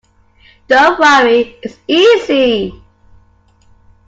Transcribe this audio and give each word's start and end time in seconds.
Don’t 0.67 0.97
worry, 0.97 1.59
it’s 1.61 1.77
easy. 1.87 2.73